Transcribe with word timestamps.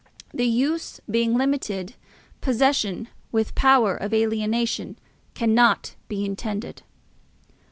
The 0.33 0.47
use 0.47 0.99
being 1.07 1.35
limited, 1.37 1.93
possession 2.41 3.07
with 3.31 3.53
power 3.53 3.95
of 3.95 4.15
alienation 4.15 4.97
cannot 5.35 5.93
be 6.07 6.25
intended. 6.25 6.81